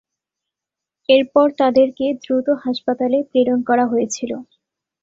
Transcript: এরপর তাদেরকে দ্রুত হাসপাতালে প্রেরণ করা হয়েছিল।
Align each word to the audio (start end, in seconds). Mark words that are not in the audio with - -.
এরপর 1.09 1.47
তাদেরকে 1.59 2.05
দ্রুত 2.23 2.47
হাসপাতালে 2.63 3.17
প্রেরণ 3.29 3.59
করা 3.69 3.85
হয়েছিল। 3.91 4.31